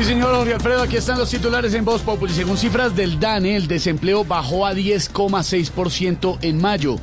[0.00, 2.32] Sí, señor Jorge Alfredo, aquí están los titulares en Voz Populi.
[2.32, 6.96] Según cifras del DANE, el desempleo bajó a 10,6% en mayo,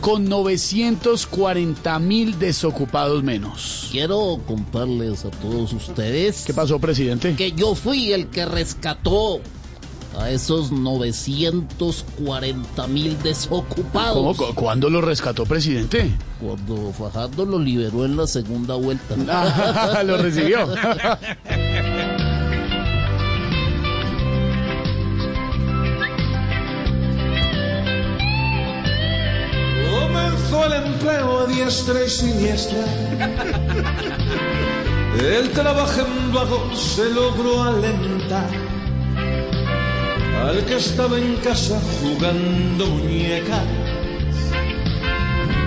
[0.00, 3.88] con 940 mil desocupados menos.
[3.90, 7.34] Quiero contarles a todos ustedes ¿Qué pasó, presidente?
[7.34, 9.40] que yo fui el que rescató
[10.16, 14.36] a esos 940 mil desocupados ¿Cómo?
[14.36, 16.08] ¿Cu- ¿Cuándo lo rescató, presidente?
[16.40, 19.14] cuando Fajardo lo liberó en la segunda vuelta.
[19.28, 20.68] Ah, lo recibió.
[30.62, 32.84] El empleo a diestra y siniestra.
[35.18, 38.48] El trabajo en vago se logró alentar.
[40.46, 43.64] Al que estaba en casa jugando muñecas.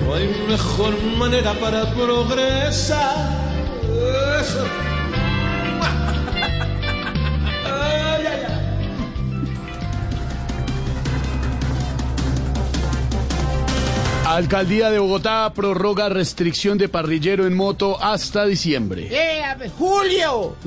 [0.00, 3.16] No hay mejor manera para progresar.
[4.40, 4.83] Eso.
[14.34, 19.06] Alcaldía de Bogotá prorroga restricción de parrillero en moto hasta diciembre.
[19.08, 19.44] ¡Eh,
[19.78, 20.56] Julio!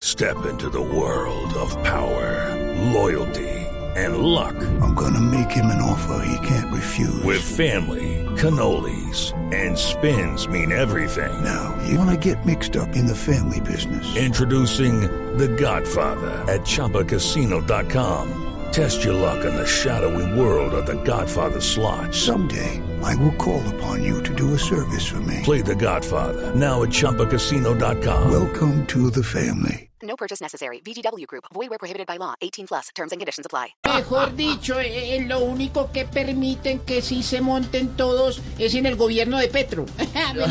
[0.00, 2.56] Step into the world of power,
[2.94, 3.66] loyalty,
[3.96, 4.54] and luck.
[4.80, 7.22] I'm gonna make him an offer he can't refuse.
[7.22, 11.44] With family, cannolis, and spins mean everything.
[11.44, 14.16] now, you wanna get mixed up in the family business.
[14.16, 15.02] Introducing
[15.36, 18.57] The Godfather at ChumbaCasino.com.
[18.72, 22.14] Test your luck in the shadowy world of The Godfather slot.
[22.14, 25.40] Someday, I will call upon you to do a service for me.
[25.42, 28.30] Play The Godfather now at ChumbaCasino.com.
[28.30, 29.90] Welcome to the family.
[30.02, 30.80] No purchase necessary.
[30.80, 31.44] VGW Group.
[31.52, 32.34] Void where prohibited by law.
[32.40, 32.88] 18 plus.
[32.94, 33.74] Terms and conditions apply.
[33.84, 38.86] mejor dicho, eh, eh, lo único que permiten que sí se monten todos es en
[38.86, 39.86] el gobierno de Petro.
[40.14, 40.44] Ave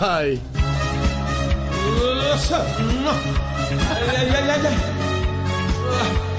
[0.00, 0.40] Ay.
[3.90, 6.35] Ay, ay, ay,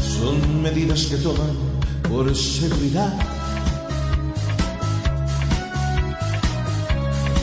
[0.00, 1.54] Son medidas que toman
[2.08, 3.12] por seguridad.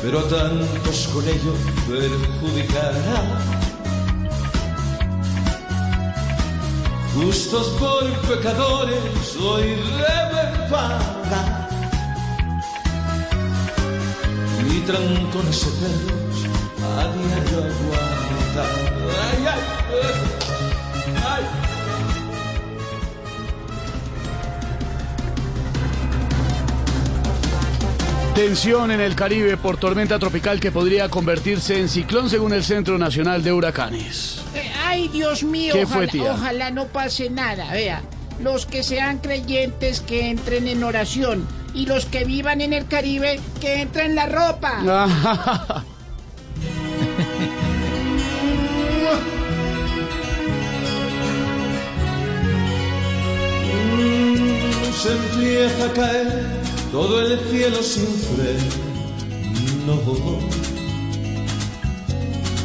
[0.02, 1.54] Pero a tantos con ello
[1.88, 3.20] perjudicará.
[7.14, 9.68] Justos por pecadores hoy
[10.02, 11.66] deben pagar.
[14.86, 16.46] Trancones eternos
[16.84, 18.15] a diario.
[28.36, 32.98] Tensión en el Caribe por tormenta tropical que podría convertirse en ciclón según el Centro
[32.98, 34.42] Nacional de Huracanes.
[34.54, 36.32] Eh, Ay, Dios mío, ¿Qué ojalá, fue, tía?
[36.34, 37.72] ojalá no pase nada.
[37.72, 38.02] Vea,
[38.42, 43.40] los que sean creyentes que entren en oración y los que vivan en el Caribe
[43.62, 44.82] que entren en la ropa.
[55.02, 56.55] Se empieza a caer
[56.96, 58.86] todo el cielo sin freno.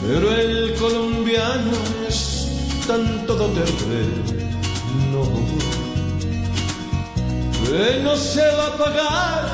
[0.06, 1.72] Pero el colombiano
[2.06, 2.46] es
[2.86, 5.22] tan todoterreno
[7.64, 9.44] que no se va a pagar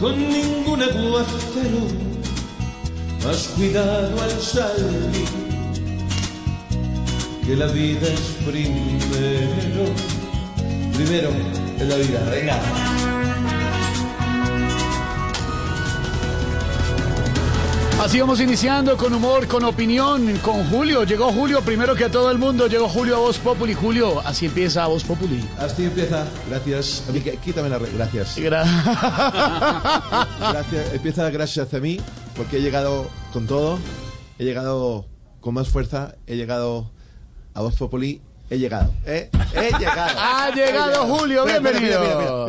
[0.00, 1.82] con ningún aguacero.
[3.24, 5.28] Más cuidado al salir,
[7.46, 9.84] que la vida es primero.
[10.96, 11.30] Primero
[11.78, 13.07] en la vida, venga.
[18.08, 21.04] Así vamos iniciando con humor, con opinión, con Julio.
[21.04, 22.66] Llegó Julio primero que a todo el mundo.
[22.66, 23.74] Llegó Julio a Voz Populi.
[23.74, 25.46] Julio, así empieza Voz Populi.
[25.58, 27.04] Así empieza, gracias.
[27.06, 28.38] A mí, quí- Quítame la re- gracias.
[28.38, 28.64] Gra-
[30.40, 30.94] gracias.
[30.94, 32.00] Empieza gracias a mí,
[32.34, 33.78] porque he llegado con todo,
[34.38, 35.04] he llegado
[35.42, 36.90] con más fuerza, he llegado
[37.52, 38.90] a Voz Populi, he llegado.
[39.04, 39.28] ¿eh?
[39.54, 40.18] He llegado.
[40.18, 42.00] ha llegado Julio, bienvenido.
[42.00, 42.48] mira, mira, mira.